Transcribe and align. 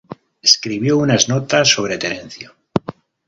Escribió 0.41 0.97
unas 0.97 1.29
notas 1.29 1.67
sobre 1.69 1.99
Terencio. 1.99 2.55